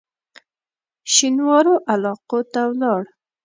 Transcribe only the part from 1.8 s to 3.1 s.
علاقو ته ولاړ.